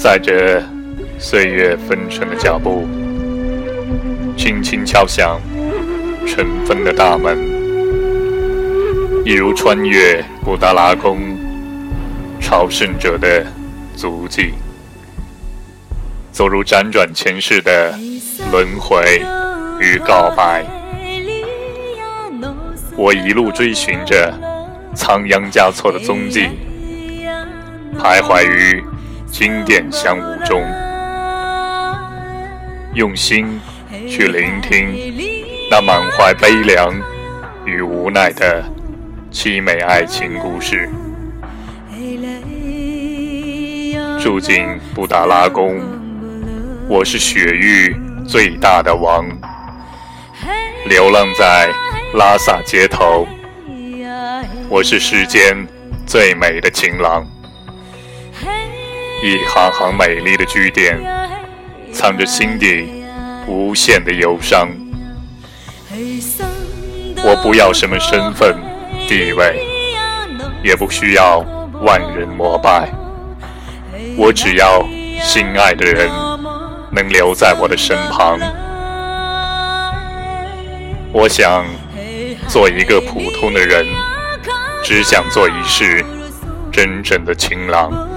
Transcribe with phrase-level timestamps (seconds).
[0.00, 0.62] 载着
[1.18, 2.88] 岁月纷尘的脚步，
[4.34, 5.38] 轻轻敲响
[6.26, 7.38] 尘封的大门，
[9.26, 11.18] 一如穿越布达拉宫
[12.40, 13.44] 朝圣者的
[13.94, 14.54] 足迹，
[16.32, 17.94] 走入辗转前世的
[18.50, 19.22] 轮回
[19.80, 20.64] 与告白。
[22.96, 24.32] 我一路追寻着
[24.94, 26.48] 仓央嘉措的踪迹，
[27.98, 28.82] 徘徊于
[29.30, 30.62] 经典香雾中，
[32.94, 33.60] 用心
[34.08, 34.88] 去聆听
[35.70, 36.92] 那满怀悲凉
[37.64, 38.62] 与无奈的
[39.32, 40.90] 凄美爱情故事。
[44.20, 45.80] 住进布达拉宫，
[46.88, 49.26] 我是雪域最大的王，
[50.86, 51.70] 流浪在。
[52.12, 53.24] 拉萨街头，
[54.68, 55.56] 我是世间
[56.04, 57.24] 最美的情郎。
[59.22, 60.98] 一行行美丽的句点，
[61.92, 63.04] 藏着心底
[63.46, 64.68] 无限的忧伤。
[67.22, 68.56] 我不要什么身份
[69.08, 69.64] 地位，
[70.62, 71.38] 也不需要
[71.82, 72.90] 万人膜拜，
[74.16, 74.82] 我只要
[75.22, 76.08] 心爱的人
[76.90, 78.38] 能留在我的身旁。
[81.12, 81.64] 我想。
[82.48, 83.86] 做一个普通的人，
[84.82, 86.04] 只想做一世
[86.72, 88.09] 真正的情郎。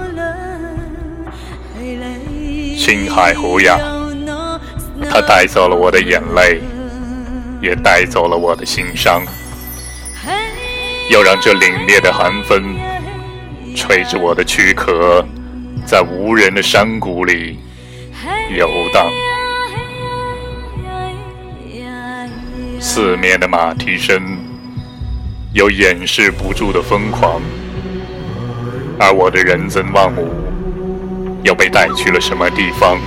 [2.84, 3.80] 青海湖呀，
[5.10, 6.60] 它带走了我的眼泪，
[7.58, 9.22] 也带走了我的心伤。
[11.08, 12.76] 要让这凛冽的寒风
[13.74, 15.24] 吹着我的躯壳，
[15.86, 17.58] 在无人的山谷里
[18.54, 19.06] 游荡。
[22.78, 24.20] 四面的马蹄声，
[25.54, 27.40] 有掩饰不住的疯狂，
[28.98, 30.28] 而我的仁增旺姆
[31.44, 32.98] 又被带去了什么地方？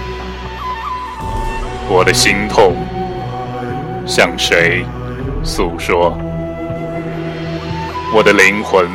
[1.89, 2.75] 我的心痛
[4.05, 4.85] 向谁
[5.43, 6.15] 诉说？
[8.13, 8.87] 我的灵魂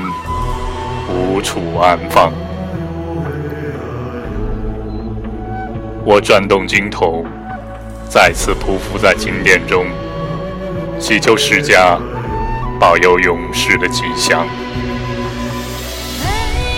[1.09, 2.33] 无处安放。
[6.05, 7.25] 我转动经筒，
[8.09, 9.85] 再次匍匐在经殿中。
[11.01, 11.99] 祈求释迦
[12.79, 14.47] 保佑勇士的吉祥。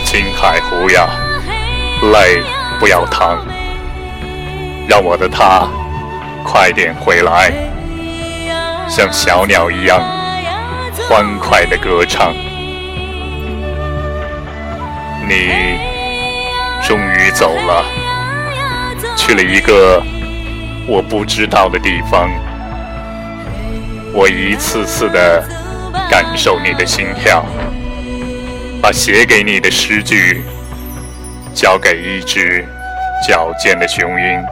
[0.04, 1.08] 青海湖呀，
[2.12, 2.42] 泪
[2.84, 3.38] 不要淌，
[4.86, 5.66] 让我的他
[6.44, 7.50] 快点回来，
[8.86, 10.02] 像小鸟一样
[11.08, 12.34] 欢快的歌唱。
[15.26, 15.78] 你
[16.86, 17.82] 终于走了，
[19.16, 20.02] 去了一个
[20.86, 22.28] 我不知道的地方。
[24.12, 25.42] 我一次次的
[26.10, 27.42] 感受你的心跳，
[28.82, 30.44] 把写给你的诗句
[31.54, 32.66] 交给一只
[33.26, 34.44] 矫健的雄鹰，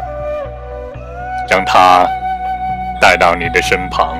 [1.50, 2.06] 让它
[3.00, 4.16] 带到你的身旁。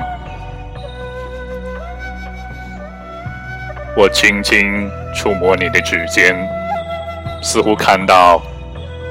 [3.95, 6.35] 我轻轻触摸你的指尖，
[7.41, 8.41] 似乎看到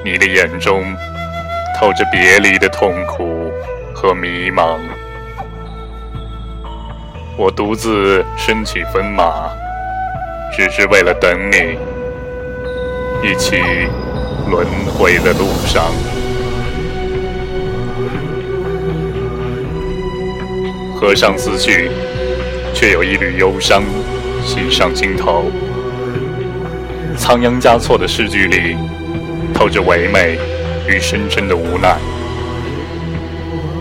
[0.05, 0.85] 你的眼中
[1.75, 3.51] 透着别离的痛苦
[3.95, 4.79] 和迷茫。
[7.39, 9.49] 我独自身骑风马，
[10.53, 11.79] 只是为了等你，
[13.23, 13.57] 一起
[14.51, 15.93] 轮回的路上。
[20.95, 21.91] 河上思绪，
[22.75, 23.83] 却有一缕忧伤
[24.45, 25.51] 袭上心头。
[27.17, 28.77] 仓央嘉措的诗句里，
[29.55, 30.39] 透着唯美
[30.89, 31.97] 与深深的无奈。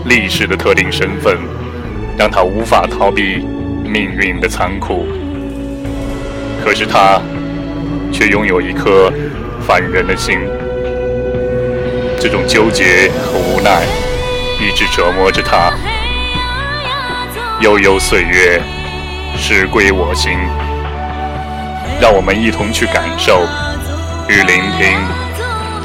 [0.06, 1.36] 历史的特定身份。
[2.14, 3.38] 让他无法逃避
[3.84, 5.06] 命运的残酷，
[6.62, 7.22] 可是他
[8.12, 9.10] 却拥有一颗
[9.66, 10.38] 凡人的心。
[12.20, 13.82] 这种纠结和无奈
[14.60, 15.72] 一直折磨着他。
[17.60, 18.60] 悠悠岁月，
[19.36, 20.32] 时归我心。
[22.00, 23.46] 让我们一同去感受
[24.28, 24.98] 与聆听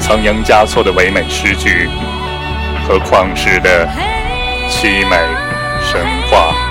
[0.00, 1.88] 仓央嘉措的唯美诗句
[2.86, 3.88] 和旷世的
[4.68, 5.16] 凄美。
[5.80, 6.67] 神话。